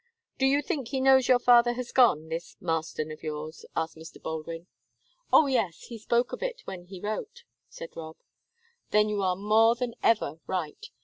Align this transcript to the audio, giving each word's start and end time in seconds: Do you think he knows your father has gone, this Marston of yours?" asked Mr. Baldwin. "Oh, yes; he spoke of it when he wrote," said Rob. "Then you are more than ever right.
Do 0.39 0.47
you 0.47 0.63
think 0.63 0.87
he 0.87 0.99
knows 0.99 1.27
your 1.27 1.37
father 1.37 1.73
has 1.73 1.91
gone, 1.91 2.29
this 2.29 2.57
Marston 2.59 3.11
of 3.11 3.21
yours?" 3.21 3.65
asked 3.75 3.95
Mr. 3.95 4.19
Baldwin. 4.19 4.65
"Oh, 5.31 5.45
yes; 5.45 5.77
he 5.89 5.99
spoke 5.99 6.33
of 6.33 6.41
it 6.41 6.61
when 6.65 6.85
he 6.85 6.99
wrote," 6.99 7.43
said 7.69 7.95
Rob. 7.95 8.15
"Then 8.89 9.09
you 9.09 9.21
are 9.21 9.35
more 9.35 9.75
than 9.75 9.93
ever 10.01 10.39
right. 10.47 10.87